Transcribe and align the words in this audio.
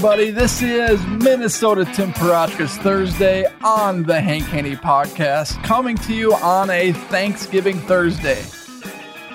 Everybody. 0.00 0.30
This 0.30 0.62
is 0.62 1.06
Minnesota 1.08 1.84
Tim 1.84 2.14
Parochka's 2.14 2.74
Thursday 2.78 3.44
on 3.62 4.02
the 4.04 4.18
Hank 4.18 4.44
Haney 4.44 4.74
podcast, 4.74 5.62
coming 5.62 5.94
to 5.98 6.14
you 6.14 6.32
on 6.36 6.70
a 6.70 6.92
Thanksgiving 6.92 7.76
Thursday. 7.80 8.42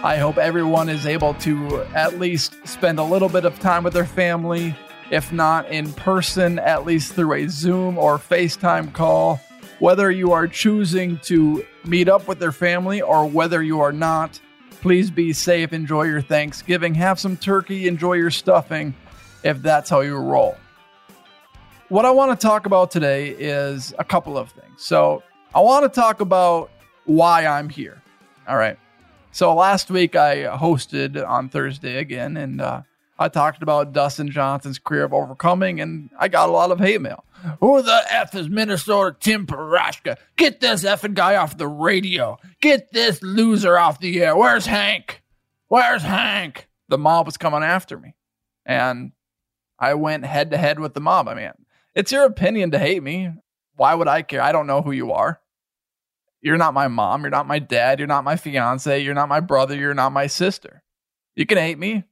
I 0.03 0.17
hope 0.17 0.39
everyone 0.39 0.89
is 0.89 1.05
able 1.05 1.35
to 1.35 1.81
at 1.93 2.17
least 2.17 2.55
spend 2.67 2.97
a 2.97 3.03
little 3.03 3.29
bit 3.29 3.45
of 3.45 3.59
time 3.59 3.83
with 3.83 3.93
their 3.93 4.07
family, 4.07 4.75
if 5.11 5.31
not 5.31 5.69
in 5.69 5.93
person, 5.93 6.57
at 6.57 6.83
least 6.83 7.13
through 7.13 7.33
a 7.33 7.47
Zoom 7.47 7.99
or 7.99 8.17
FaceTime 8.17 8.91
call. 8.91 9.39
Whether 9.77 10.09
you 10.09 10.31
are 10.31 10.47
choosing 10.47 11.19
to 11.25 11.63
meet 11.83 12.09
up 12.09 12.27
with 12.27 12.39
their 12.39 12.51
family 12.51 13.03
or 13.03 13.29
whether 13.29 13.61
you 13.61 13.81
are 13.81 13.93
not, 13.93 14.39
please 14.81 15.11
be 15.11 15.31
safe, 15.31 15.73
enjoy 15.73 16.05
your 16.05 16.21
Thanksgiving, 16.21 16.95
have 16.95 17.19
some 17.19 17.37
turkey, 17.37 17.87
enjoy 17.87 18.13
your 18.13 18.31
stuffing 18.31 18.95
if 19.45 19.61
that's 19.61 19.89
how 19.89 20.01
you 20.01 20.17
roll. 20.17 20.57
What 21.89 22.03
I 22.03 22.11
want 22.11 22.37
to 22.37 22.47
talk 22.47 22.65
about 22.65 22.89
today 22.89 23.29
is 23.29 23.93
a 23.99 24.03
couple 24.03 24.37
of 24.37 24.49
things. 24.49 24.83
So, 24.83 25.23
I 25.53 25.61
want 25.61 25.83
to 25.83 25.89
talk 25.89 26.19
about 26.19 26.71
why 27.05 27.45
I'm 27.45 27.69
here. 27.69 28.01
All 28.47 28.57
right. 28.57 28.77
So, 29.31 29.53
last 29.53 29.91
week 29.91 30.15
I 30.15 30.57
hosted 30.57 31.25
on 31.25 31.47
Thursday 31.47 31.97
again, 31.97 32.37
and 32.37 32.59
uh, 32.59 32.81
I 33.19 33.29
talked 33.29 33.61
about 33.61 33.93
Dustin 33.93 34.31
Johnson's 34.31 34.79
career 34.79 35.03
of 35.03 35.13
overcoming, 35.13 35.79
and 35.79 36.09
I 36.19 36.27
got 36.27 36.49
a 36.49 36.51
lot 36.51 36.71
of 36.71 36.79
hate 36.79 37.01
mail. 37.01 37.23
Who 37.59 37.83
the 37.83 38.01
F 38.09 38.33
is 38.33 38.49
Minnesota 38.49 39.15
Tim 39.19 39.45
Parochka? 39.45 40.17
Get 40.37 40.61
this 40.61 40.83
effing 40.83 41.13
guy 41.13 41.35
off 41.35 41.57
the 41.57 41.67
radio. 41.67 42.39
Get 42.61 42.91
this 42.91 43.21
loser 43.21 43.77
off 43.77 43.99
the 43.99 44.23
air. 44.23 44.35
Where's 44.35 44.65
Hank? 44.65 45.21
Where's 45.67 46.01
Hank? 46.01 46.67
The 46.89 46.97
mob 46.97 47.27
was 47.27 47.37
coming 47.37 47.61
after 47.61 47.99
me. 47.99 48.15
And 48.65 49.11
I 49.79 49.93
went 49.93 50.25
head 50.25 50.51
to 50.51 50.57
head 50.57 50.79
with 50.79 50.93
the 50.93 51.01
mob. 51.01 51.27
I 51.27 51.33
mean, 51.33 51.51
it's 51.93 52.11
your 52.11 52.25
opinion 52.25 52.71
to 52.71 52.79
hate 52.79 53.03
me. 53.03 53.31
Why 53.75 53.93
would 53.93 54.07
I 54.07 54.21
care? 54.21 54.41
I 54.41 54.51
don't 54.51 54.67
know 54.67 54.81
who 54.81 54.91
you 54.91 55.11
are. 55.11 55.41
You're 56.41 56.57
not 56.57 56.73
my 56.73 56.87
mom. 56.87 57.21
You're 57.21 57.31
not 57.31 57.47
my 57.47 57.59
dad. 57.59 57.99
You're 57.99 58.07
not 58.07 58.23
my 58.23 58.35
fiance. 58.35 59.01
You're 59.01 59.13
not 59.13 59.29
my 59.29 59.39
brother. 59.39 59.75
You're 59.75 59.93
not 59.93 60.11
my 60.11 60.27
sister. 60.27 60.83
You 61.35 61.45
can 61.45 61.57
hate 61.57 61.79
me. 61.79 62.03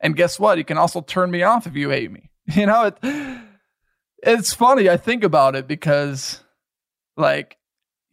And 0.00 0.16
guess 0.16 0.38
what? 0.38 0.58
You 0.58 0.64
can 0.64 0.78
also 0.78 1.00
turn 1.00 1.30
me 1.30 1.42
off 1.42 1.66
if 1.66 1.74
you 1.74 1.90
hate 1.90 2.10
me. 2.10 2.30
You 2.54 2.66
know, 2.66 2.92
it, 2.92 2.98
it's 4.22 4.52
funny. 4.52 4.90
I 4.90 4.98
think 4.98 5.24
about 5.24 5.56
it 5.56 5.66
because, 5.66 6.40
like, 7.16 7.56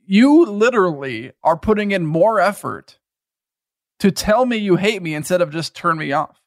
you 0.06 0.46
literally 0.46 1.34
are 1.44 1.58
putting 1.58 1.91
in 1.91 2.06
more 2.06 2.40
effort 2.40 2.97
to 4.00 4.09
tell 4.09 4.46
me 4.46 4.56
you 4.56 4.78
hate 4.78 5.02
me 5.02 5.13
instead 5.13 5.41
of 5.41 5.52
just 5.52 5.75
turn 5.75 5.97
me 5.97 6.13
off. 6.13 6.41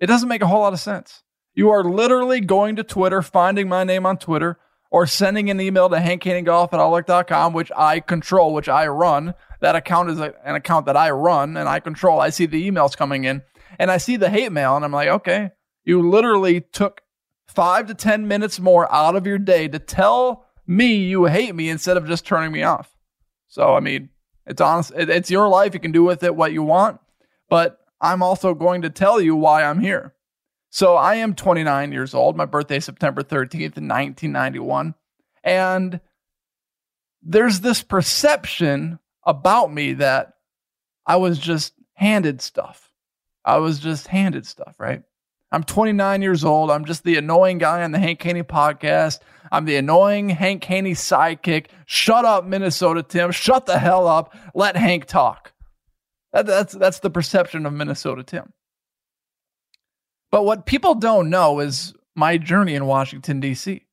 It 0.00 0.06
doesn't 0.06 0.28
make 0.28 0.42
a 0.42 0.46
whole 0.46 0.60
lot 0.60 0.72
of 0.72 0.80
sense. 0.80 1.22
You 1.54 1.70
are 1.70 1.84
literally 1.84 2.40
going 2.40 2.76
to 2.76 2.84
Twitter, 2.84 3.22
finding 3.22 3.68
my 3.68 3.84
name 3.84 4.06
on 4.06 4.16
Twitter, 4.16 4.58
or 4.90 5.06
sending 5.06 5.50
an 5.50 5.60
email 5.60 5.88
to 5.88 5.96
hankhaneygolf 5.96 6.72
at 6.72 6.80
outlook.com, 6.80 7.52
which 7.52 7.70
I 7.76 8.00
control, 8.00 8.54
which 8.54 8.68
I 8.68 8.86
run. 8.86 9.34
That 9.60 9.76
account 9.76 10.10
is 10.10 10.18
a, 10.18 10.34
an 10.44 10.54
account 10.54 10.86
that 10.86 10.96
I 10.96 11.10
run 11.10 11.56
and 11.56 11.68
I 11.68 11.80
control. 11.80 12.20
I 12.20 12.30
see 12.30 12.46
the 12.46 12.68
emails 12.68 12.96
coming 12.96 13.24
in 13.24 13.42
and 13.78 13.90
I 13.90 13.98
see 13.98 14.16
the 14.16 14.30
hate 14.30 14.52
mail, 14.52 14.74
and 14.76 14.84
I'm 14.84 14.92
like, 14.92 15.08
okay, 15.08 15.50
you 15.84 16.08
literally 16.08 16.60
took 16.60 17.02
five 17.46 17.86
to 17.86 17.94
10 17.94 18.26
minutes 18.26 18.60
more 18.60 18.92
out 18.92 19.16
of 19.16 19.26
your 19.26 19.38
day 19.38 19.68
to 19.68 19.78
tell 19.78 20.46
me 20.66 20.94
you 20.94 21.26
hate 21.26 21.54
me 21.54 21.68
instead 21.68 21.96
of 21.96 22.06
just 22.06 22.24
turning 22.24 22.52
me 22.52 22.62
off. 22.62 22.96
So, 23.48 23.74
I 23.74 23.80
mean, 23.80 24.10
it's 24.46 24.60
honest, 24.60 24.92
it's 24.96 25.30
your 25.30 25.48
life. 25.48 25.74
You 25.74 25.80
can 25.80 25.92
do 25.92 26.04
with 26.04 26.22
it 26.22 26.34
what 26.34 26.52
you 26.52 26.62
want. 26.62 27.00
But 27.48 27.79
I'm 28.00 28.22
also 28.22 28.54
going 28.54 28.82
to 28.82 28.90
tell 28.90 29.20
you 29.20 29.36
why 29.36 29.64
I'm 29.64 29.80
here. 29.80 30.14
So 30.70 30.96
I 30.96 31.16
am 31.16 31.34
29 31.34 31.92
years 31.92 32.14
old. 32.14 32.36
My 32.36 32.46
birthday 32.46 32.80
September 32.80 33.22
13th 33.22 33.76
1991. 33.76 34.94
And 35.42 36.00
there's 37.22 37.60
this 37.60 37.82
perception 37.82 38.98
about 39.24 39.72
me 39.72 39.94
that 39.94 40.34
I 41.06 41.16
was 41.16 41.38
just 41.38 41.74
handed 41.94 42.40
stuff. 42.40 42.92
I 43.44 43.58
was 43.58 43.78
just 43.78 44.06
handed 44.06 44.46
stuff, 44.46 44.76
right? 44.78 45.02
I'm 45.52 45.64
29 45.64 46.22
years 46.22 46.44
old. 46.44 46.70
I'm 46.70 46.84
just 46.84 47.02
the 47.02 47.16
annoying 47.16 47.58
guy 47.58 47.82
on 47.82 47.90
the 47.90 47.98
Hank 47.98 48.22
Haney 48.22 48.44
podcast. 48.44 49.18
I'm 49.50 49.64
the 49.64 49.76
annoying 49.76 50.28
Hank 50.28 50.62
Haney 50.64 50.92
sidekick. 50.92 51.66
Shut 51.86 52.24
up, 52.24 52.44
Minnesota 52.44 53.02
Tim. 53.02 53.32
Shut 53.32 53.66
the 53.66 53.78
hell 53.78 54.06
up. 54.06 54.34
Let 54.54 54.76
Hank 54.76 55.06
talk. 55.06 55.52
That, 56.32 56.46
that's 56.46 56.72
that's 56.74 57.00
the 57.00 57.10
perception 57.10 57.66
of 57.66 57.72
Minnesota 57.72 58.22
Tim. 58.22 58.52
But 60.30 60.44
what 60.44 60.66
people 60.66 60.94
don't 60.94 61.28
know 61.28 61.60
is 61.60 61.92
my 62.14 62.38
journey 62.38 62.74
in 62.74 62.86
Washington 62.86 63.40
D.C. 63.40 63.84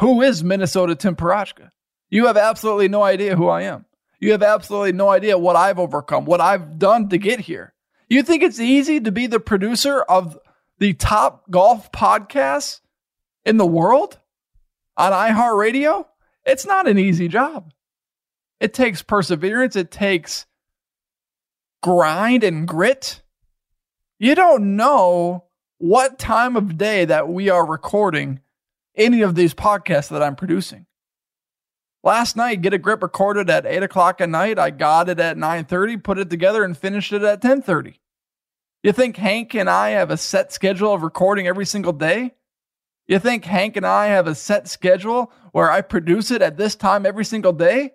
Who 0.00 0.22
is 0.22 0.44
Minnesota 0.44 0.94
Tim 0.94 1.16
Parochka? 1.16 1.70
You 2.10 2.26
have 2.26 2.36
absolutely 2.36 2.88
no 2.88 3.02
idea 3.02 3.36
who 3.36 3.48
I 3.48 3.62
am. 3.62 3.86
You 4.20 4.32
have 4.32 4.42
absolutely 4.42 4.92
no 4.92 5.08
idea 5.08 5.38
what 5.38 5.56
I've 5.56 5.78
overcome, 5.78 6.24
what 6.24 6.40
I've 6.40 6.78
done 6.78 7.08
to 7.10 7.18
get 7.18 7.40
here. 7.40 7.74
You 8.08 8.22
think 8.22 8.42
it's 8.42 8.60
easy 8.60 9.00
to 9.00 9.12
be 9.12 9.26
the 9.26 9.40
producer 9.40 10.02
of 10.02 10.38
the 10.78 10.94
top 10.94 11.50
golf 11.50 11.90
podcasts 11.92 12.80
in 13.44 13.56
the 13.56 13.66
world 13.66 14.18
on 14.96 15.12
iHeartRadio? 15.12 16.06
It's 16.44 16.66
not 16.66 16.88
an 16.88 16.98
easy 16.98 17.28
job. 17.28 17.72
It 18.60 18.74
takes 18.74 19.02
perseverance. 19.02 19.76
It 19.76 19.90
takes 19.90 20.46
grind 21.84 22.42
and 22.42 22.66
grit, 22.66 23.20
you 24.18 24.34
don't 24.34 24.74
know 24.74 25.44
what 25.76 26.18
time 26.18 26.56
of 26.56 26.78
day 26.78 27.04
that 27.04 27.28
we 27.28 27.50
are 27.50 27.66
recording 27.66 28.40
any 28.96 29.20
of 29.20 29.34
these 29.34 29.52
podcasts 29.52 30.08
that 30.08 30.22
I'm 30.22 30.34
producing. 30.34 30.86
Last 32.02 32.36
night, 32.36 32.62
Get 32.62 32.72
a 32.72 32.78
Grip 32.78 33.02
recorded 33.02 33.50
at 33.50 33.66
8 33.66 33.82
o'clock 33.82 34.22
at 34.22 34.30
night. 34.30 34.58
I 34.58 34.70
got 34.70 35.10
it 35.10 35.20
at 35.20 35.36
9.30, 35.36 36.02
put 36.02 36.16
it 36.16 36.30
together, 36.30 36.64
and 36.64 36.74
finished 36.76 37.12
it 37.12 37.20
at 37.22 37.42
10.30. 37.42 37.96
You 38.82 38.92
think 38.92 39.18
Hank 39.18 39.52
and 39.52 39.68
I 39.68 39.90
have 39.90 40.10
a 40.10 40.16
set 40.16 40.54
schedule 40.54 40.94
of 40.94 41.02
recording 41.02 41.46
every 41.46 41.66
single 41.66 41.92
day? 41.92 42.32
You 43.06 43.18
think 43.18 43.44
Hank 43.44 43.76
and 43.76 43.84
I 43.84 44.06
have 44.06 44.26
a 44.26 44.34
set 44.34 44.68
schedule 44.68 45.30
where 45.52 45.70
I 45.70 45.82
produce 45.82 46.30
it 46.30 46.40
at 46.40 46.56
this 46.56 46.76
time 46.76 47.04
every 47.04 47.26
single 47.26 47.52
day? 47.52 47.92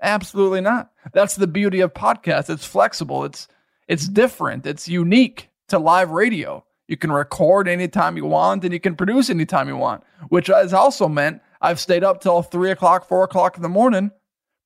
Absolutely 0.00 0.60
not. 0.60 0.90
That's 1.12 1.36
the 1.36 1.46
beauty 1.46 1.80
of 1.80 1.92
podcasts. 1.94 2.50
It's 2.50 2.64
flexible. 2.64 3.24
It's 3.24 3.48
it's 3.88 4.06
different. 4.06 4.66
It's 4.66 4.86
unique 4.86 5.48
to 5.68 5.78
live 5.78 6.10
radio. 6.10 6.64
You 6.86 6.96
can 6.96 7.10
record 7.10 7.68
anytime 7.68 8.16
you 8.16 8.24
want 8.24 8.64
and 8.64 8.72
you 8.72 8.80
can 8.80 8.96
produce 8.96 9.28
anytime 9.30 9.68
you 9.68 9.76
want, 9.76 10.04
which 10.28 10.46
has 10.46 10.72
also 10.72 11.08
meant 11.08 11.42
I've 11.60 11.80
stayed 11.80 12.04
up 12.04 12.20
till 12.20 12.42
three 12.42 12.70
o'clock, 12.70 13.08
four 13.08 13.24
o'clock 13.24 13.56
in 13.56 13.62
the 13.62 13.68
morning 13.68 14.10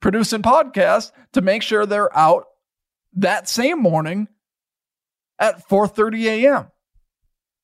producing 0.01 0.43
podcasts 0.43 1.13
to 1.33 1.41
make 1.41 1.63
sure 1.63 1.87
they're 1.87 2.15
out 2.17 2.47
that 3.15 3.49
same 3.49 3.81
morning 3.81 4.29
at 5.39 5.67
4:30 5.69 6.25
a.m. 6.25 6.67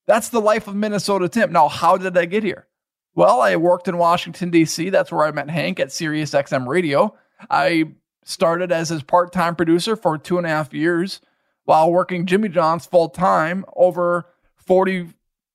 That's 0.06 0.30
the 0.30 0.40
life 0.40 0.68
of 0.68 0.74
Minnesota 0.74 1.28
Tim. 1.28 1.52
Now, 1.52 1.68
how 1.68 1.98
did 1.98 2.16
I 2.16 2.24
get 2.24 2.42
here? 2.42 2.66
Well, 3.14 3.40
I 3.40 3.56
worked 3.56 3.88
in 3.88 3.98
Washington 3.98 4.50
D.C. 4.50 4.90
That's 4.90 5.12
where 5.12 5.26
I 5.26 5.32
met 5.32 5.50
Hank 5.50 5.80
at 5.80 5.92
Sirius 5.92 6.30
XM 6.30 6.66
Radio. 6.66 7.14
I 7.50 7.92
started 8.24 8.72
as 8.72 8.90
his 8.90 9.02
part-time 9.02 9.56
producer 9.56 9.96
for 9.96 10.18
two 10.18 10.38
and 10.38 10.46
a 10.46 10.50
half 10.50 10.72
years 10.72 11.20
while 11.64 11.90
working 11.90 12.26
Jimmy 12.26 12.48
John's 12.48 12.86
full 12.86 13.08
time 13.08 13.64
over 13.76 14.26
40 14.56 15.08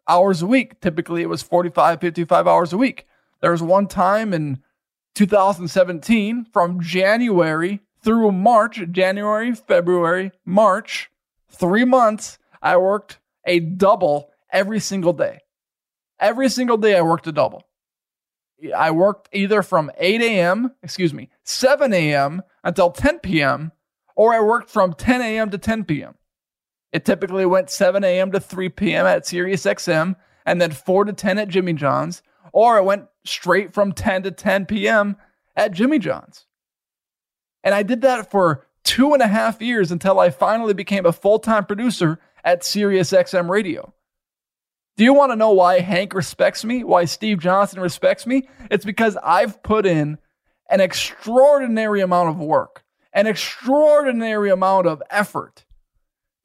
hours 0.07 0.41
a 0.41 0.47
week. 0.47 0.79
Typically, 0.79 1.21
it 1.21 1.29
was 1.29 1.41
45, 1.41 1.99
55 1.99 2.47
hours 2.47 2.73
a 2.73 2.77
week. 2.77 3.07
There 3.41 3.51
was 3.51 3.61
one 3.61 3.87
time 3.87 4.33
in 4.33 4.61
2017 5.15 6.45
from 6.45 6.81
January 6.81 7.81
through 8.03 8.31
March, 8.31 8.81
January, 8.91 9.53
February, 9.53 10.31
March, 10.45 11.09
three 11.49 11.85
months, 11.85 12.37
I 12.61 12.77
worked 12.77 13.19
a 13.45 13.59
double 13.59 14.29
every 14.51 14.79
single 14.79 15.13
day. 15.13 15.39
Every 16.19 16.49
single 16.49 16.77
day, 16.77 16.97
I 16.97 17.01
worked 17.01 17.27
a 17.27 17.31
double. 17.31 17.63
I 18.75 18.91
worked 18.91 19.29
either 19.33 19.61
from 19.61 19.91
8 19.97 20.21
a.m., 20.21 20.71
excuse 20.81 21.13
me, 21.13 21.29
7 21.43 21.93
a.m. 21.93 22.41
until 22.63 22.91
10 22.91 23.19
p.m., 23.19 23.71
or 24.15 24.33
I 24.33 24.41
worked 24.41 24.69
from 24.69 24.93
10 24.93 25.21
a.m. 25.21 25.49
to 25.49 25.57
10 25.57 25.85
p.m. 25.85 26.15
It 26.91 27.05
typically 27.05 27.45
went 27.45 27.69
7 27.69 28.03
a.m. 28.03 28.31
to 28.31 28.39
3 28.39 28.69
p.m. 28.69 29.05
at 29.05 29.25
Sirius 29.25 29.63
XM, 29.63 30.15
and 30.45 30.61
then 30.61 30.71
4 30.71 31.05
to 31.05 31.13
10 31.13 31.39
at 31.39 31.47
Jimmy 31.47 31.73
John's, 31.73 32.21
or 32.51 32.77
it 32.77 32.85
went 32.85 33.07
straight 33.25 33.73
from 33.73 33.91
10 33.91 34.23
to 34.23 34.31
10 34.31 34.65
p.m. 34.67 35.17
at 35.55 35.71
Jimmy 35.71 35.99
John's. 35.99 36.45
And 37.63 37.73
I 37.73 37.83
did 37.83 38.01
that 38.01 38.29
for 38.29 38.67
two 38.83 39.13
and 39.13 39.21
a 39.21 39.27
half 39.27 39.61
years 39.61 39.91
until 39.91 40.19
I 40.19 40.29
finally 40.29 40.73
became 40.73 41.05
a 41.05 41.13
full 41.13 41.39
time 41.39 41.65
producer 41.65 42.19
at 42.43 42.63
Sirius 42.63 43.11
XM 43.11 43.49
Radio. 43.49 43.93
Do 44.95 45.03
you 45.03 45.13
want 45.13 45.31
to 45.31 45.35
know 45.35 45.51
why 45.51 45.79
Hank 45.79 46.13
respects 46.13 46.63
me? 46.63 46.83
Why 46.83 47.05
Steve 47.05 47.39
Johnson 47.39 47.79
respects 47.79 48.27
me? 48.27 48.47
It's 48.69 48.85
because 48.85 49.17
I've 49.23 49.63
put 49.63 49.85
in 49.85 50.19
an 50.69 50.81
extraordinary 50.81 52.01
amount 52.01 52.29
of 52.29 52.39
work, 52.39 52.83
an 53.11 53.25
extraordinary 53.25 54.51
amount 54.51 54.87
of 54.87 55.01
effort 55.09 55.65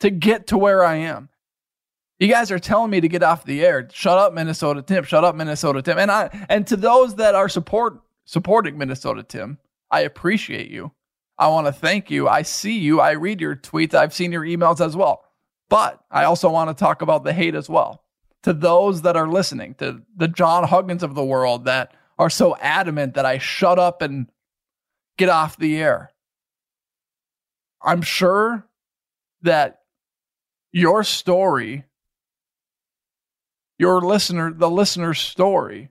to 0.00 0.10
get 0.10 0.46
to 0.48 0.58
where 0.58 0.82
I 0.82 0.96
am. 0.96 1.28
You 2.18 2.28
guys 2.28 2.50
are 2.50 2.58
telling 2.58 2.90
me 2.90 3.00
to 3.00 3.08
get 3.08 3.22
off 3.22 3.44
the 3.44 3.64
air. 3.64 3.88
Shut 3.92 4.18
up, 4.18 4.32
Minnesota 4.32 4.82
Tim. 4.82 5.04
Shut 5.04 5.24
up, 5.24 5.36
Minnesota 5.36 5.82
Tim. 5.82 5.98
And 5.98 6.10
I 6.10 6.46
and 6.48 6.66
to 6.66 6.76
those 6.76 7.16
that 7.16 7.34
are 7.34 7.48
support 7.48 8.00
supporting 8.24 8.76
Minnesota 8.76 9.22
Tim, 9.22 9.58
I 9.90 10.00
appreciate 10.00 10.70
you. 10.70 10.92
I 11.38 11.48
want 11.48 11.66
to 11.68 11.72
thank 11.72 12.10
you. 12.10 12.28
I 12.28 12.42
see 12.42 12.78
you. 12.78 13.00
I 13.00 13.12
read 13.12 13.40
your 13.40 13.54
tweets. 13.54 13.94
I've 13.94 14.12
seen 14.12 14.32
your 14.32 14.42
emails 14.42 14.84
as 14.84 14.96
well. 14.96 15.24
But 15.68 16.00
I 16.10 16.24
also 16.24 16.50
want 16.50 16.70
to 16.70 16.74
talk 16.74 17.02
about 17.02 17.22
the 17.22 17.32
hate 17.32 17.54
as 17.54 17.68
well. 17.68 18.02
To 18.44 18.52
those 18.52 19.02
that 19.02 19.17
are 19.17 19.29
listening, 19.29 19.75
to 19.76 20.02
the 20.17 20.29
John 20.29 20.64
Huggins 20.64 21.02
of 21.02 21.14
the 21.14 21.25
world 21.25 21.64
that 21.64 21.93
are 22.19 22.31
so 22.31 22.56
adamant 22.56 23.14
that 23.14 23.26
I 23.26 23.38
shut 23.38 23.79
up 23.79 24.00
and 24.00 24.29
get 25.17 25.29
off 25.29 25.56
the 25.56 25.76
air. 25.76 26.12
I'm 27.82 28.02
sure 28.02 28.67
that 29.43 29.81
your 30.73 31.05
story, 31.05 31.85
your 33.79 34.00
listener, 34.00 34.52
the 34.52 34.70
listener's 34.70 35.19
story, 35.19 35.90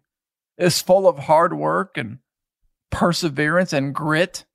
is 0.58 0.82
full 0.82 1.08
of 1.08 1.20
hard 1.20 1.54
work 1.54 1.98
and 1.98 2.20
perseverance 2.90 3.74
and 3.74 3.94
grit 3.94 4.46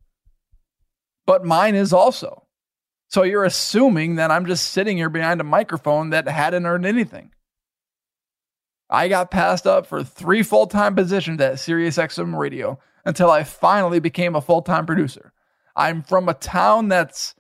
but 1.27 1.45
mine 1.45 1.75
is 1.75 1.93
also. 1.93 2.47
So 3.09 3.23
you're 3.23 3.45
assuming 3.45 4.17
that 4.17 4.31
I'm 4.31 4.47
just 4.47 4.71
sitting 4.71 4.97
here 4.97 5.11
behind 5.11 5.41
a 5.41 5.45
microphone 5.45 6.11
that 6.11 6.27
hadn't 6.29 6.67
earned 6.67 6.87
anything. 6.87 7.31
I 8.93 9.09
got 9.09 9.31
passed 9.31 9.67
up 9.67 9.87
for 9.87 10.05
three 10.05 10.43
full 10.43 10.67
time 10.67 10.95
positions 10.95 11.41
at 11.41 11.55
SiriusXM 11.55 12.37
Radio 12.37 12.79
until 13.07 13.31
I 13.31 13.43
finally 13.43 14.01
became 14.01 14.37
a 14.37 14.43
full 14.43 14.61
time 14.61 14.85
producer. 14.85 15.33
I'm 15.75 16.03
from 16.03 16.29
a 16.29 16.35
town 16.35 16.89
that's 16.89 17.35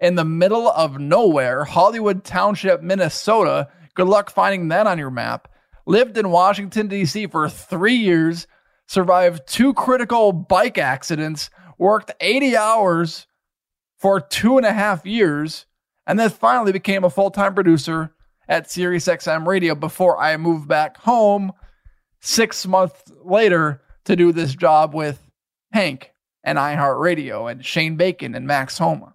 in 0.00 0.16
the 0.16 0.24
middle 0.24 0.68
of 0.68 0.98
nowhere, 0.98 1.64
Hollywood 1.64 2.24
Township, 2.24 2.82
Minnesota. 2.82 3.68
Good 3.94 4.08
luck 4.08 4.30
finding 4.30 4.66
that 4.68 4.88
on 4.88 4.98
your 4.98 5.12
map. 5.12 5.46
Lived 5.86 6.18
in 6.18 6.30
Washington, 6.30 6.88
D.C. 6.88 7.28
for 7.28 7.48
three 7.48 7.94
years, 7.94 8.48
survived 8.88 9.46
two 9.46 9.72
critical 9.74 10.32
bike 10.32 10.76
accidents, 10.76 11.50
worked 11.78 12.10
80 12.20 12.56
hours 12.56 13.28
for 13.96 14.20
two 14.20 14.56
and 14.56 14.66
a 14.66 14.72
half 14.72 15.06
years, 15.06 15.66
and 16.04 16.18
then 16.18 16.30
finally 16.30 16.72
became 16.72 17.04
a 17.04 17.10
full 17.10 17.30
time 17.30 17.54
producer 17.54 18.12
at 18.48 18.68
SiriusXM 18.68 19.46
Radio 19.46 19.74
before 19.74 20.18
I 20.20 20.36
moved 20.36 20.68
back 20.68 20.96
home 20.98 21.52
six 22.20 22.66
months 22.66 23.02
later 23.24 23.82
to 24.04 24.16
do 24.16 24.32
this 24.32 24.54
job 24.54 24.94
with 24.94 25.20
Hank 25.72 26.12
and 26.44 26.58
iHeartRadio 26.58 27.50
and 27.50 27.64
Shane 27.64 27.96
Bacon 27.96 28.34
and 28.34 28.46
Max 28.46 28.78
Homa. 28.78 29.14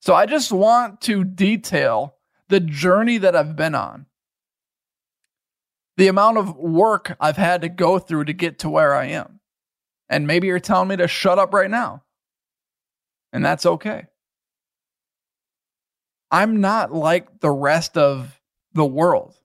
So 0.00 0.14
I 0.14 0.26
just 0.26 0.52
want 0.52 1.00
to 1.02 1.24
detail 1.24 2.16
the 2.48 2.60
journey 2.60 3.18
that 3.18 3.34
I've 3.34 3.56
been 3.56 3.74
on, 3.74 4.06
the 5.96 6.08
amount 6.08 6.38
of 6.38 6.56
work 6.56 7.16
I've 7.18 7.36
had 7.36 7.62
to 7.62 7.68
go 7.68 7.98
through 7.98 8.26
to 8.26 8.32
get 8.32 8.60
to 8.60 8.68
where 8.68 8.94
I 8.94 9.06
am. 9.06 9.40
And 10.08 10.26
maybe 10.26 10.46
you're 10.46 10.60
telling 10.60 10.88
me 10.88 10.96
to 10.96 11.08
shut 11.08 11.38
up 11.38 11.54
right 11.54 11.70
now. 11.70 12.02
And 13.32 13.44
that's 13.44 13.66
okay. 13.66 14.06
I'm 16.34 16.60
not 16.60 16.92
like 16.92 17.38
the 17.38 17.52
rest 17.52 17.96
of 17.96 18.40
the 18.72 18.84
world. 18.84 19.38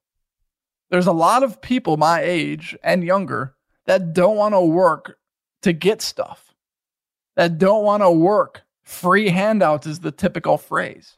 There's 0.90 1.06
a 1.06 1.12
lot 1.12 1.44
of 1.44 1.62
people 1.62 1.98
my 1.98 2.22
age 2.22 2.76
and 2.82 3.04
younger 3.04 3.54
that 3.86 4.12
don't 4.12 4.36
want 4.36 4.56
to 4.56 4.62
work 4.62 5.20
to 5.62 5.72
get 5.72 6.02
stuff, 6.02 6.56
that 7.36 7.60
don't 7.60 7.84
want 7.84 8.02
to 8.02 8.10
work. 8.10 8.64
Free 8.82 9.30
handouts 9.30 9.86
is 9.86 10.00
the 10.00 10.10
typical 10.12 10.58
phrase. 10.58 11.16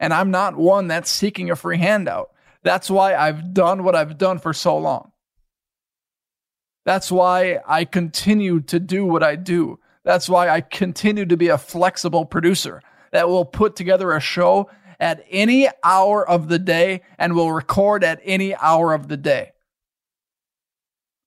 And 0.00 0.12
I'm 0.12 0.32
not 0.32 0.56
one 0.56 0.88
that's 0.88 1.08
seeking 1.08 1.48
a 1.48 1.54
free 1.54 1.78
handout. 1.78 2.30
That's 2.64 2.90
why 2.90 3.14
I've 3.14 3.54
done 3.54 3.84
what 3.84 3.94
I've 3.94 4.18
done 4.18 4.40
for 4.40 4.52
so 4.52 4.76
long. 4.76 5.12
That's 6.84 7.12
why 7.12 7.60
I 7.64 7.84
continue 7.84 8.58
to 8.62 8.80
do 8.80 9.06
what 9.06 9.22
I 9.22 9.36
do. 9.36 9.78
That's 10.02 10.28
why 10.28 10.48
I 10.48 10.62
continue 10.62 11.26
to 11.26 11.36
be 11.36 11.46
a 11.46 11.58
flexible 11.58 12.24
producer 12.24 12.82
that 13.12 13.28
will 13.28 13.44
put 13.44 13.76
together 13.76 14.12
a 14.12 14.20
show 14.20 14.70
at 14.98 15.24
any 15.30 15.68
hour 15.84 16.28
of 16.28 16.48
the 16.48 16.58
day 16.58 17.02
and 17.18 17.34
will 17.34 17.52
record 17.52 18.04
at 18.04 18.20
any 18.24 18.54
hour 18.56 18.92
of 18.92 19.08
the 19.08 19.16
day. 19.16 19.52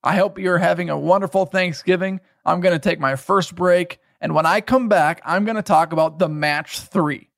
I 0.04 0.16
hope 0.16 0.38
you're 0.38 0.60
having 0.60 0.90
a 0.90 1.00
wonderful 1.00 1.46
Thanksgiving. 1.46 2.20
I'm 2.46 2.62
going 2.62 2.76
to 2.76 2.80
take 2.80 3.00
my 3.00 3.16
first 3.16 3.56
break. 3.56 4.00
And 4.22 4.36
when 4.36 4.46
I 4.46 4.62
come 4.62 4.88
back, 4.88 5.22
I'm 5.26 5.46
going 5.46 5.56
to 5.56 5.64
talk 5.64 5.94
about 5.94 6.20
the 6.20 6.30
match 6.30 6.80
three. 6.80 7.30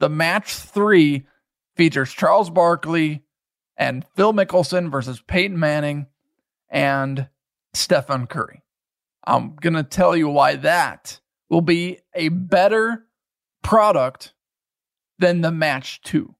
The 0.00 0.08
match 0.08 0.54
three 0.54 1.26
features 1.76 2.12
Charles 2.12 2.50
Barkley 2.50 3.22
and 3.76 4.04
Phil 4.16 4.32
Mickelson 4.32 4.90
versus 4.90 5.20
Peyton 5.20 5.58
Manning. 5.58 6.06
And 6.68 7.28
Stephen 7.76 8.26
Curry. 8.26 8.62
I'm 9.24 9.54
going 9.56 9.74
to 9.74 9.82
tell 9.82 10.16
you 10.16 10.28
why 10.28 10.56
that 10.56 11.20
will 11.48 11.60
be 11.60 11.98
a 12.14 12.28
better 12.28 13.06
product 13.66 14.32
than 15.18 15.40
the 15.40 15.50
match 15.50 16.00
two. 16.02 16.34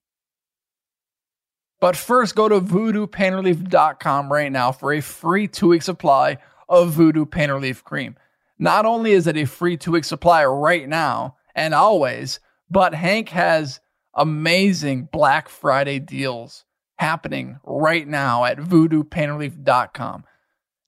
But 1.80 1.96
first, 1.96 2.36
go 2.36 2.48
to 2.48 2.60
voodoopainrelief.com 2.60 4.32
right 4.32 4.52
now 4.52 4.70
for 4.70 4.92
a 4.92 5.00
free 5.00 5.48
two 5.48 5.68
week 5.68 5.82
supply 5.82 6.38
of 6.68 6.92
Voodoo 6.92 7.26
Pain 7.26 7.50
Relief 7.50 7.82
Cream. 7.82 8.16
Not 8.58 8.86
only 8.86 9.12
is 9.12 9.26
it 9.26 9.36
a 9.36 9.44
free 9.44 9.76
two 9.76 9.92
week 9.92 10.04
supply 10.04 10.44
right 10.44 10.88
now 10.88 11.36
and 11.56 11.74
always, 11.74 12.38
but 12.70 12.94
Hank 12.94 13.30
has 13.30 13.80
amazing 14.14 15.08
Black 15.10 15.48
Friday 15.48 15.98
deals 15.98 16.64
happening 16.98 17.58
right 17.64 18.06
now 18.06 18.44
at 18.44 18.58
voodoopainrelief.com. 18.58 20.24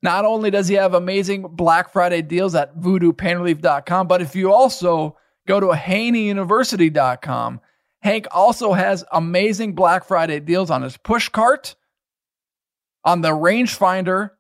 Not 0.03 0.25
only 0.25 0.51
does 0.53 0.69
he 0.69 0.77
have 0.77 0.95
amazing 0.95 1.43
Black 1.51 1.93
Friday 1.93 2.23
deals 2.23 2.55
at 2.55 2.77
voodoopainrelief.com, 2.79 4.07
but 4.07 4.23
if 4.23 4.37
you 4.37 4.53
also 4.53 5.17
go 5.49 5.59
to 5.59 5.69
haneyuniversity.com, 5.69 7.61
Hank 8.01 8.27
also 8.31 8.75
has 8.75 9.05
amazing 9.11 9.75
Black 9.75 10.05
Friday 10.05 10.39
deals 10.39 10.71
on 10.71 10.83
his 10.83 10.97
push 10.97 11.29
cart, 11.29 11.75
on 13.05 13.23
the 13.23 13.31
rangefinder, 13.31 14.31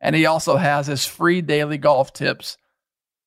and 0.00 0.14
he 0.14 0.26
also 0.26 0.56
has 0.56 0.86
his 0.86 1.06
free 1.06 1.40
daily 1.40 1.78
golf 1.78 2.12
tips 2.12 2.58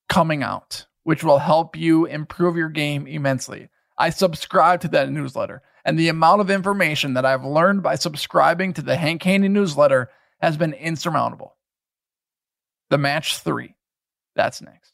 coming 0.09 0.43
out, 0.43 0.85
which 1.03 1.23
will 1.23 1.39
help 1.39 1.75
you 1.75 2.05
improve 2.05 2.55
your 2.55 2.69
game 2.69 3.07
immensely. 3.07 3.69
I 3.97 4.11
subscribe 4.11 4.81
to 4.81 4.89
that 4.89 5.09
newsletter, 5.09 5.63
and 5.83 5.97
the 5.97 6.09
amount 6.09 6.41
of 6.41 6.51
information 6.51 7.15
that 7.15 7.25
I've 7.25 7.45
learned 7.45 7.81
by 7.81 7.95
subscribing 7.95 8.73
to 8.73 8.83
the 8.83 8.97
Hank 8.97 9.23
Haney 9.23 9.47
newsletter 9.47 10.11
has 10.39 10.55
been 10.55 10.73
insurmountable. 10.73 11.55
The 12.89 12.99
match 12.99 13.39
three. 13.39 13.73
That's 14.35 14.61
next. 14.61 14.93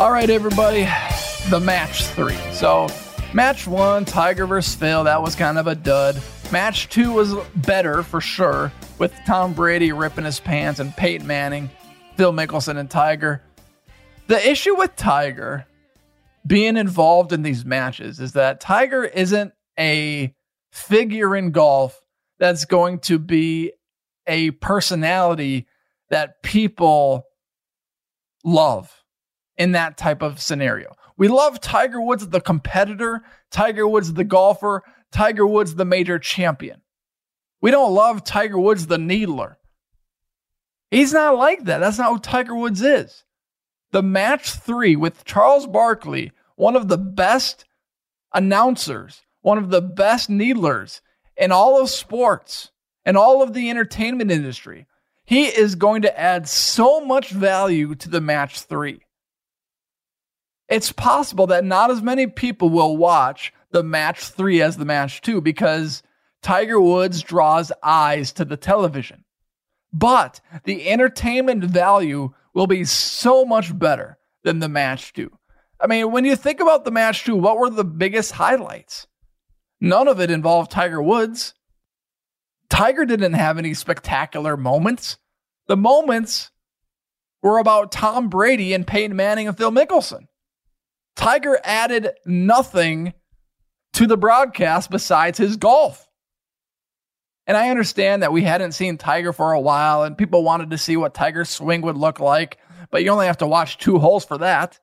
All 0.00 0.10
right, 0.10 0.30
everybody, 0.30 0.88
the 1.50 1.60
match 1.60 2.04
three. 2.04 2.38
So, 2.52 2.88
match 3.34 3.66
one, 3.66 4.06
Tiger 4.06 4.46
versus 4.46 4.74
Phil, 4.74 5.04
that 5.04 5.20
was 5.20 5.34
kind 5.34 5.58
of 5.58 5.66
a 5.66 5.74
dud. 5.74 6.18
Match 6.50 6.88
two 6.88 7.12
was 7.12 7.34
better 7.56 8.02
for 8.02 8.18
sure, 8.18 8.72
with 8.98 9.12
Tom 9.26 9.52
Brady 9.52 9.92
ripping 9.92 10.24
his 10.24 10.40
pants 10.40 10.80
and 10.80 10.96
Peyton 10.96 11.26
Manning, 11.26 11.68
Phil 12.16 12.32
Mickelson, 12.32 12.78
and 12.78 12.90
Tiger. 12.90 13.42
The 14.26 14.50
issue 14.50 14.74
with 14.74 14.96
Tiger 14.96 15.66
being 16.46 16.78
involved 16.78 17.34
in 17.34 17.42
these 17.42 17.66
matches 17.66 18.20
is 18.20 18.32
that 18.32 18.58
Tiger 18.58 19.04
isn't 19.04 19.52
a 19.78 20.34
figure 20.72 21.36
in 21.36 21.50
golf 21.50 22.00
that's 22.38 22.64
going 22.64 23.00
to 23.00 23.18
be 23.18 23.72
a 24.26 24.52
personality 24.52 25.66
that 26.08 26.42
people 26.42 27.26
love 28.42 28.99
in 29.60 29.72
that 29.72 29.98
type 29.98 30.22
of 30.22 30.40
scenario. 30.40 30.96
We 31.18 31.28
love 31.28 31.60
Tiger 31.60 32.00
Woods, 32.00 32.26
the 32.26 32.40
competitor, 32.40 33.20
Tiger 33.50 33.86
Woods, 33.86 34.14
the 34.14 34.24
golfer, 34.24 34.82
Tiger 35.12 35.46
Woods, 35.46 35.74
the 35.74 35.84
major 35.84 36.18
champion. 36.18 36.80
We 37.60 37.70
don't 37.70 37.92
love 37.92 38.24
Tiger 38.24 38.58
Woods, 38.58 38.86
the 38.86 38.96
needler. 38.96 39.58
He's 40.90 41.12
not 41.12 41.36
like 41.36 41.64
that. 41.64 41.80
That's 41.80 41.98
not 41.98 42.10
who 42.10 42.18
Tiger 42.20 42.56
Woods 42.56 42.80
is. 42.80 43.24
The 43.90 44.02
match 44.02 44.52
three 44.52 44.96
with 44.96 45.26
Charles 45.26 45.66
Barkley, 45.66 46.32
one 46.56 46.74
of 46.74 46.88
the 46.88 46.96
best 46.96 47.66
announcers, 48.32 49.20
one 49.42 49.58
of 49.58 49.68
the 49.68 49.82
best 49.82 50.30
needlers 50.30 51.02
in 51.36 51.52
all 51.52 51.82
of 51.82 51.90
sports 51.90 52.70
and 53.04 53.14
all 53.14 53.42
of 53.42 53.52
the 53.52 53.68
entertainment 53.68 54.30
industry. 54.30 54.86
He 55.26 55.44
is 55.48 55.74
going 55.74 56.00
to 56.00 56.18
add 56.18 56.48
so 56.48 57.04
much 57.04 57.28
value 57.28 57.94
to 57.96 58.08
the 58.08 58.22
match 58.22 58.60
three 58.62 59.02
it's 60.70 60.92
possible 60.92 61.48
that 61.48 61.64
not 61.64 61.90
as 61.90 62.00
many 62.00 62.26
people 62.26 62.70
will 62.70 62.96
watch 62.96 63.52
the 63.72 63.82
match 63.82 64.20
three 64.20 64.62
as 64.62 64.76
the 64.76 64.84
match 64.84 65.20
two 65.20 65.40
because 65.40 66.02
Tiger 66.42 66.80
Woods 66.80 67.22
draws 67.22 67.70
eyes 67.82 68.32
to 68.32 68.44
the 68.44 68.56
television. 68.56 69.24
but 69.92 70.40
the 70.64 70.88
entertainment 70.88 71.64
value 71.64 72.32
will 72.54 72.68
be 72.68 72.84
so 72.84 73.44
much 73.44 73.76
better 73.76 74.18
than 74.44 74.60
the 74.60 74.68
match 74.68 75.12
two. 75.12 75.30
I 75.80 75.86
mean, 75.86 76.12
when 76.12 76.24
you 76.24 76.36
think 76.36 76.60
about 76.60 76.84
the 76.84 76.90
match 76.90 77.24
two, 77.24 77.36
what 77.36 77.58
were 77.58 77.70
the 77.70 77.84
biggest 77.84 78.32
highlights? 78.32 79.06
None 79.80 80.08
of 80.08 80.20
it 80.20 80.30
involved 80.30 80.70
Tiger 80.70 81.02
Woods. 81.02 81.54
Tiger 82.68 83.04
didn't 83.04 83.32
have 83.32 83.58
any 83.58 83.74
spectacular 83.74 84.56
moments. 84.56 85.16
The 85.66 85.76
moments 85.76 86.50
were 87.42 87.58
about 87.58 87.90
Tom 87.90 88.28
Brady 88.28 88.74
and 88.74 88.86
Peyton 88.86 89.16
Manning 89.16 89.48
and 89.48 89.56
Phil 89.56 89.72
Mickelson. 89.72 90.26
Tiger 91.16 91.60
added 91.64 92.10
nothing 92.24 93.14
to 93.94 94.06
the 94.06 94.16
broadcast 94.16 94.90
besides 94.90 95.38
his 95.38 95.56
golf. 95.56 96.08
And 97.46 97.56
I 97.56 97.70
understand 97.70 98.22
that 98.22 98.32
we 98.32 98.42
hadn't 98.42 98.72
seen 98.72 98.96
Tiger 98.96 99.32
for 99.32 99.52
a 99.52 99.60
while 99.60 100.04
and 100.04 100.16
people 100.16 100.44
wanted 100.44 100.70
to 100.70 100.78
see 100.78 100.96
what 100.96 101.14
Tiger's 101.14 101.50
swing 101.50 101.82
would 101.82 101.96
look 101.96 102.20
like, 102.20 102.58
but 102.90 103.02
you 103.02 103.10
only 103.10 103.26
have 103.26 103.38
to 103.38 103.46
watch 103.46 103.78
two 103.78 103.98
holes 103.98 104.24
for 104.24 104.38
that. 104.38 104.78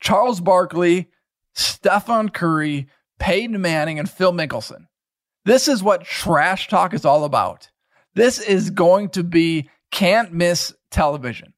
Charles 0.00 0.40
Barkley, 0.40 1.08
Stephen 1.54 2.30
Curry, 2.30 2.88
Peyton 3.18 3.60
Manning, 3.60 3.98
and 3.98 4.10
Phil 4.10 4.32
Mickelson. 4.32 4.86
This 5.44 5.68
is 5.68 5.82
what 5.82 6.04
trash 6.04 6.68
talk 6.68 6.94
is 6.94 7.04
all 7.04 7.24
about. 7.24 7.70
This 8.14 8.38
is 8.38 8.70
going 8.70 9.10
to 9.10 9.22
be 9.22 9.70
can't 9.90 10.32
miss 10.32 10.74
television. 10.90 11.54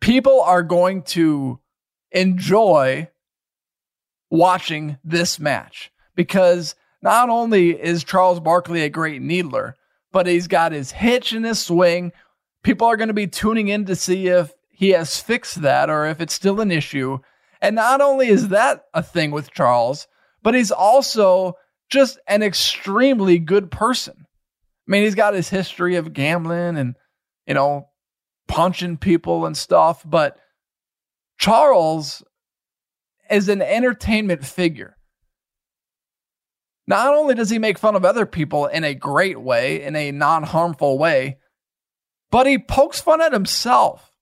People 0.00 0.40
are 0.40 0.62
going 0.62 1.02
to 1.02 1.60
enjoy 2.12 3.08
watching 4.30 4.98
this 5.04 5.38
match 5.38 5.90
because 6.14 6.74
not 7.02 7.28
only 7.28 7.70
is 7.70 8.04
Charles 8.04 8.40
Barkley 8.40 8.82
a 8.82 8.88
great 8.88 9.20
needler, 9.20 9.76
but 10.12 10.26
he's 10.26 10.46
got 10.46 10.72
his 10.72 10.92
hitch 10.92 11.32
in 11.32 11.44
his 11.44 11.58
swing. 11.58 12.12
People 12.62 12.86
are 12.86 12.96
going 12.96 13.08
to 13.08 13.14
be 13.14 13.26
tuning 13.26 13.68
in 13.68 13.86
to 13.86 13.96
see 13.96 14.28
if 14.28 14.52
he 14.70 14.90
has 14.90 15.20
fixed 15.20 15.62
that 15.62 15.90
or 15.90 16.06
if 16.06 16.20
it's 16.20 16.34
still 16.34 16.60
an 16.60 16.70
issue. 16.70 17.18
And 17.60 17.76
not 17.76 18.00
only 18.00 18.28
is 18.28 18.48
that 18.48 18.84
a 18.94 19.02
thing 19.02 19.30
with 19.30 19.52
Charles, 19.52 20.06
but 20.42 20.54
he's 20.54 20.70
also 20.70 21.56
just 21.90 22.18
an 22.26 22.42
extremely 22.42 23.38
good 23.38 23.70
person. 23.70 24.26
I 24.88 24.90
mean, 24.90 25.02
he's 25.02 25.14
got 25.14 25.34
his 25.34 25.48
history 25.48 25.96
of 25.96 26.12
gambling 26.12 26.76
and, 26.76 26.96
you 27.46 27.54
know, 27.54 27.88
punching 28.48 28.96
people 28.96 29.46
and 29.46 29.56
stuff, 29.56 30.02
but 30.04 30.36
Charles 31.42 32.22
is 33.28 33.48
an 33.48 33.62
entertainment 33.62 34.46
figure. 34.46 34.96
Not 36.86 37.14
only 37.14 37.34
does 37.34 37.50
he 37.50 37.58
make 37.58 37.78
fun 37.78 37.96
of 37.96 38.04
other 38.04 38.26
people 38.26 38.66
in 38.66 38.84
a 38.84 38.94
great 38.94 39.40
way, 39.40 39.82
in 39.82 39.96
a 39.96 40.12
non 40.12 40.44
harmful 40.44 40.98
way, 40.98 41.38
but 42.30 42.46
he 42.46 42.58
pokes 42.58 43.00
fun 43.00 43.20
at 43.20 43.32
himself. 43.32 44.12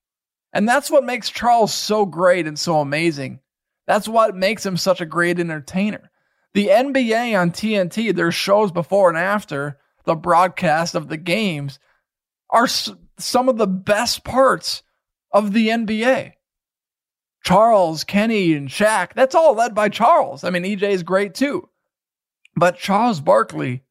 And 0.51 0.67
that's 0.67 0.89
what 0.89 1.03
makes 1.03 1.29
Charles 1.29 1.71
so 1.71 2.07
great 2.07 2.47
and 2.47 2.57
so 2.57 2.79
amazing. 2.79 3.39
That's 3.85 4.07
what 4.07 4.35
makes 4.35 4.65
him 4.65 4.75
such 4.75 4.99
a 4.99 5.05
great 5.05 5.39
entertainer. 5.39 6.09
The 6.55 6.69
NBA 6.69 7.39
on 7.39 7.51
TNT, 7.51 8.15
their 8.15 8.31
shows 8.31 8.71
before 8.71 9.09
and 9.09 9.17
after 9.17 9.77
the 10.05 10.15
broadcast 10.15 10.95
of 10.95 11.07
the 11.07 11.17
games, 11.17 11.77
are 12.49 12.67
some 12.67 13.47
of 13.47 13.57
the 13.57 13.67
best 13.67 14.23
parts 14.23 14.81
of 15.31 15.53
the 15.53 15.67
NBA. 15.67 16.33
Charles, 17.43 18.03
Kenny, 18.03 18.53
and 18.53 18.69
Shaq, 18.69 19.13
that's 19.13 19.35
all 19.35 19.55
led 19.55 19.73
by 19.73 19.89
Charles. 19.89 20.43
I 20.43 20.49
mean, 20.49 20.63
EJ 20.63 20.83
is 20.83 21.03
great 21.03 21.33
too. 21.33 21.67
But 22.55 22.77
Charles 22.77 23.19
Barkley, 23.19 23.83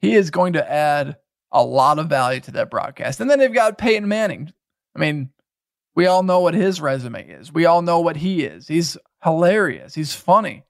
he 0.00 0.14
is 0.14 0.30
going 0.30 0.52
to 0.52 0.70
add 0.70 1.16
a 1.50 1.64
lot 1.64 1.98
of 1.98 2.08
value 2.08 2.40
to 2.40 2.50
that 2.52 2.70
broadcast. 2.70 3.20
And 3.20 3.30
then 3.30 3.38
they've 3.38 3.52
got 3.52 3.78
Peyton 3.78 4.06
Manning. 4.08 4.52
I 4.94 4.98
mean, 4.98 5.30
we 5.94 6.06
all 6.06 6.22
know 6.22 6.40
what 6.40 6.54
his 6.54 6.80
resume 6.80 7.26
is. 7.28 7.52
We 7.52 7.66
all 7.66 7.82
know 7.82 8.00
what 8.00 8.16
he 8.16 8.44
is. 8.44 8.68
He's 8.68 8.96
hilarious. 9.22 9.94
He's 9.94 10.14
funny. 10.14 10.64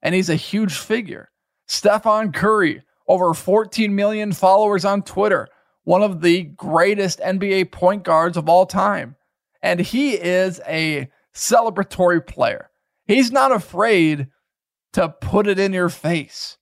And 0.00 0.14
he's 0.14 0.30
a 0.30 0.36
huge 0.36 0.76
figure. 0.78 1.30
Stephen 1.66 2.32
Curry, 2.32 2.82
over 3.06 3.34
14 3.34 3.94
million 3.94 4.32
followers 4.32 4.84
on 4.84 5.02
Twitter, 5.02 5.48
one 5.84 6.02
of 6.02 6.20
the 6.20 6.44
greatest 6.44 7.18
NBA 7.20 7.72
point 7.72 8.04
guards 8.04 8.36
of 8.36 8.48
all 8.48 8.66
time. 8.66 9.16
And 9.62 9.80
he 9.80 10.12
is 10.12 10.60
a 10.66 11.10
celebratory 11.34 12.26
player. 12.26 12.70
He's 13.06 13.32
not 13.32 13.52
afraid 13.52 14.28
to 14.92 15.08
put 15.08 15.46
it 15.46 15.58
in 15.58 15.72
your 15.72 15.88
face. 15.88 16.58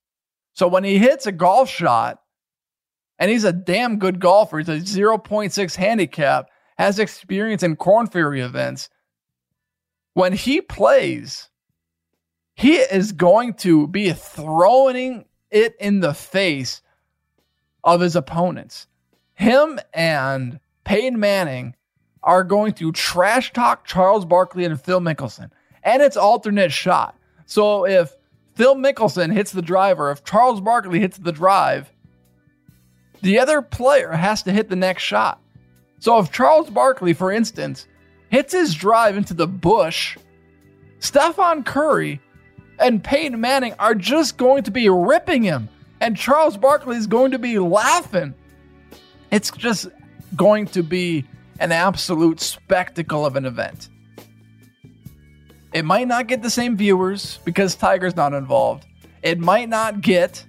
So 0.52 0.68
when 0.68 0.85
he 0.85 0.98
hits 0.98 1.26
a 1.26 1.32
golf 1.32 1.68
shot, 1.68 2.18
and 3.18 3.30
he's 3.30 3.44
a 3.44 3.52
damn 3.52 3.98
good 3.98 4.20
golfer, 4.20 4.59
he's 4.59 4.68
a 4.68 4.78
0.6 4.78 5.76
handicap, 5.76 6.48
has 6.78 6.98
experience 6.98 7.62
in 7.62 7.76
Korn 7.76 8.06
Ferry 8.06 8.40
events. 8.40 8.88
When 10.14 10.32
he 10.32 10.61
plays, 10.61 11.48
he 12.54 12.76
is 12.76 13.12
going 13.12 13.54
to 13.54 13.87
be 13.87 14.12
throwing 14.12 15.26
it 15.50 15.76
in 15.78 16.00
the 16.00 16.14
face 16.14 16.82
of 17.85 18.00
his 18.00 18.16
opponents. 18.16 18.87
Him 19.35 19.78
and 19.92 20.59
Peyton 20.85 21.20
Manning 21.20 21.75
are 22.26 22.44
going 22.44 22.72
to 22.74 22.92
trash 22.92 23.52
talk 23.52 23.86
Charles 23.86 24.24
Barkley 24.24 24.64
and 24.64 24.80
Phil 24.80 25.00
Mickelson. 25.00 25.50
And 25.84 26.02
it's 26.02 26.16
alternate 26.16 26.72
shot. 26.72 27.16
So 27.46 27.86
if 27.86 28.14
Phil 28.56 28.74
Mickelson 28.74 29.32
hits 29.32 29.52
the 29.52 29.62
driver, 29.62 30.10
if 30.10 30.24
Charles 30.24 30.60
Barkley 30.60 30.98
hits 30.98 31.16
the 31.16 31.30
drive, 31.30 31.90
the 33.22 33.38
other 33.38 33.62
player 33.62 34.10
has 34.10 34.42
to 34.42 34.52
hit 34.52 34.68
the 34.68 34.76
next 34.76 35.04
shot. 35.04 35.40
So 36.00 36.18
if 36.18 36.32
Charles 36.32 36.68
Barkley, 36.68 37.12
for 37.12 37.30
instance, 37.30 37.86
hits 38.28 38.52
his 38.52 38.74
drive 38.74 39.16
into 39.16 39.32
the 39.32 39.46
bush, 39.46 40.18
Stephen 40.98 41.62
Curry 41.62 42.20
and 42.80 43.02
Peyton 43.02 43.40
Manning 43.40 43.74
are 43.78 43.94
just 43.94 44.36
going 44.36 44.64
to 44.64 44.70
be 44.72 44.88
ripping 44.88 45.44
him, 45.44 45.68
and 46.00 46.16
Charles 46.16 46.56
Barkley 46.56 46.96
is 46.96 47.06
going 47.06 47.30
to 47.30 47.38
be 47.38 47.58
laughing. 47.58 48.34
It's 49.30 49.50
just 49.52 49.88
going 50.34 50.66
to 50.68 50.82
be 50.82 51.24
an 51.58 51.72
absolute 51.72 52.40
spectacle 52.40 53.24
of 53.24 53.36
an 53.36 53.44
event. 53.44 53.88
It 55.72 55.84
might 55.84 56.08
not 56.08 56.26
get 56.26 56.42
the 56.42 56.50
same 56.50 56.76
viewers 56.76 57.38
because 57.44 57.74
Tiger's 57.74 58.16
not 58.16 58.32
involved. 58.32 58.86
It 59.22 59.38
might 59.38 59.68
not 59.68 60.00
get 60.00 60.44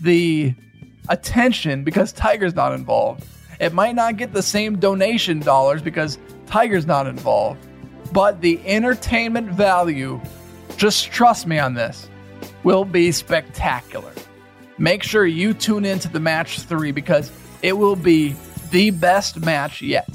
the 0.00 0.54
attention 1.08 1.84
because 1.84 2.12
Tiger's 2.12 2.54
not 2.54 2.72
involved. 2.72 3.24
It 3.60 3.72
might 3.72 3.94
not 3.94 4.16
get 4.16 4.32
the 4.32 4.42
same 4.42 4.78
donation 4.78 5.40
dollars 5.40 5.82
because 5.82 6.18
Tiger's 6.46 6.86
not 6.86 7.06
involved. 7.06 7.66
But 8.12 8.40
the 8.40 8.60
entertainment 8.66 9.50
value, 9.50 10.20
just 10.76 11.10
trust 11.10 11.46
me 11.46 11.58
on 11.58 11.74
this, 11.74 12.08
will 12.62 12.84
be 12.84 13.12
spectacular. 13.12 14.12
Make 14.78 15.02
sure 15.02 15.24
you 15.26 15.54
tune 15.54 15.84
in 15.84 15.98
to 16.00 16.08
the 16.08 16.20
match 16.20 16.60
three 16.60 16.90
because 16.90 17.30
it 17.62 17.76
will 17.78 17.96
be 17.96 18.34
the 18.70 18.90
best 18.90 19.40
match 19.40 19.82
yet. 19.82 20.08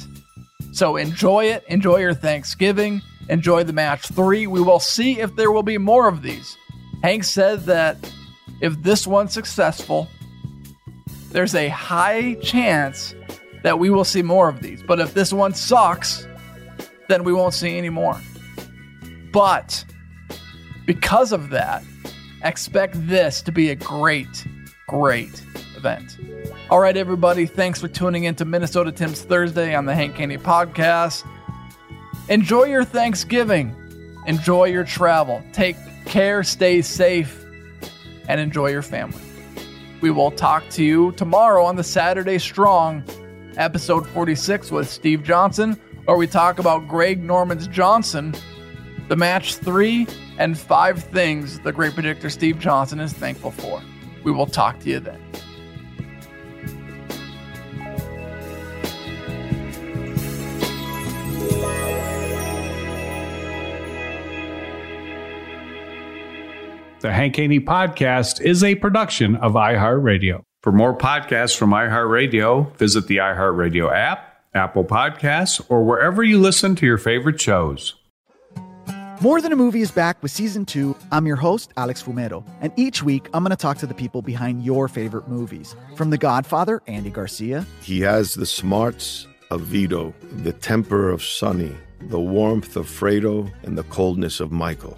So 0.71 0.95
enjoy 0.97 1.45
it, 1.45 1.63
enjoy 1.67 1.97
your 1.97 2.13
Thanksgiving, 2.13 3.01
enjoy 3.29 3.63
the 3.63 3.73
match 3.73 4.07
three. 4.07 4.47
We 4.47 4.61
will 4.61 4.79
see 4.79 5.19
if 5.19 5.35
there 5.35 5.51
will 5.51 5.63
be 5.63 5.77
more 5.77 6.07
of 6.07 6.21
these. 6.21 6.57
Hank 7.03 7.23
said 7.23 7.61
that 7.61 7.97
if 8.61 8.81
this 8.81 9.07
one's 9.07 9.33
successful, 9.33 10.07
there's 11.31 11.55
a 11.55 11.69
high 11.69 12.35
chance 12.35 13.15
that 13.63 13.79
we 13.79 13.89
will 13.89 14.03
see 14.03 14.21
more 14.21 14.49
of 14.49 14.61
these. 14.61 14.81
But 14.83 14.99
if 14.99 15.13
this 15.13 15.31
one 15.33 15.53
sucks, 15.53 16.27
then 17.07 17.23
we 17.23 17.33
won't 17.33 17.53
see 17.53 17.77
any 17.77 17.89
more. 17.89 18.19
But 19.31 19.83
because 20.85 21.31
of 21.31 21.49
that, 21.49 21.83
expect 22.43 22.95
this 23.07 23.41
to 23.43 23.51
be 23.51 23.69
a 23.69 23.75
great, 23.75 24.45
great 24.87 25.43
event. 25.79 26.17
All 26.69 26.79
right, 26.79 26.95
everybody, 26.95 27.45
thanks 27.45 27.79
for 27.79 27.87
tuning 27.87 28.25
in 28.25 28.35
to 28.35 28.45
Minnesota 28.45 28.91
Tim's 28.91 29.21
Thursday 29.21 29.73
on 29.73 29.85
the 29.85 29.95
Hank 29.95 30.15
Haney 30.15 30.37
podcast. 30.37 31.25
Enjoy 32.27 32.65
your 32.65 32.83
Thanksgiving, 32.83 33.75
enjoy 34.27 34.65
your 34.65 34.83
travel, 34.83 35.41
take 35.53 35.77
care, 36.05 36.43
stay 36.43 36.81
safe, 36.81 37.43
and 38.27 38.41
enjoy 38.41 38.67
your 38.67 38.81
family. 38.81 39.21
We 40.01 40.11
will 40.11 40.31
talk 40.31 40.67
to 40.71 40.83
you 40.83 41.13
tomorrow 41.13 41.63
on 41.63 41.75
the 41.77 41.83
Saturday 41.83 42.37
Strong, 42.37 43.03
episode 43.57 44.05
46 44.07 44.71
with 44.71 44.89
Steve 44.89 45.23
Johnson, 45.23 45.79
where 46.05 46.17
we 46.17 46.27
talk 46.27 46.59
about 46.59 46.87
Greg 46.87 47.23
Norman's 47.23 47.67
Johnson, 47.67 48.35
the 49.07 49.15
match 49.15 49.55
three, 49.55 50.07
and 50.37 50.57
five 50.57 51.03
things 51.05 51.59
the 51.61 51.71
great 51.71 51.93
predictor 51.93 52.29
Steve 52.29 52.59
Johnson 52.59 52.99
is 52.99 53.13
thankful 53.13 53.51
for. 53.51 53.81
We 54.23 54.31
will 54.31 54.47
talk 54.47 54.79
to 54.81 54.89
you 54.89 54.99
then. 54.99 55.28
Hank 67.19 67.35
Haney 67.35 67.59
Podcast 67.59 68.39
is 68.39 68.63
a 68.63 68.75
production 68.75 69.35
of 69.35 69.51
iHeartRadio. 69.51 70.43
For 70.63 70.71
more 70.71 70.97
podcasts 70.97 71.53
from 71.53 71.71
iHeartRadio, 71.71 72.73
visit 72.77 73.07
the 73.07 73.17
iHeartRadio 73.17 73.93
app, 73.93 74.45
Apple 74.53 74.85
Podcasts, 74.85 75.61
or 75.67 75.83
wherever 75.83 76.23
you 76.23 76.39
listen 76.39 76.75
to 76.75 76.85
your 76.85 76.97
favorite 76.97 77.41
shows. 77.41 77.95
More 79.19 79.41
Than 79.41 79.51
a 79.51 79.57
Movie 79.57 79.81
is 79.81 79.91
back 79.91 80.23
with 80.23 80.31
season 80.31 80.63
two. 80.63 80.95
I'm 81.11 81.25
your 81.25 81.35
host, 81.35 81.73
Alex 81.75 82.01
Fumero, 82.01 82.47
and 82.61 82.71
each 82.77 83.03
week 83.03 83.27
I'm 83.33 83.43
going 83.43 83.49
to 83.49 83.57
talk 83.57 83.79
to 83.79 83.85
the 83.85 83.93
people 83.93 84.21
behind 84.21 84.63
your 84.63 84.87
favorite 84.87 85.27
movies. 85.27 85.75
From 85.97 86.11
The 86.11 86.17
Godfather, 86.17 86.81
Andy 86.87 87.09
Garcia. 87.09 87.65
He 87.81 87.99
has 87.99 88.33
the 88.33 88.45
smarts 88.45 89.27
of 89.51 89.59
Vito, 89.59 90.13
the 90.37 90.53
temper 90.53 91.09
of 91.09 91.21
Sonny, 91.21 91.75
the 91.99 92.21
warmth 92.21 92.77
of 92.77 92.87
Fredo, 92.87 93.51
and 93.63 93.77
the 93.77 93.83
coldness 93.83 94.39
of 94.39 94.53
Michael. 94.53 94.97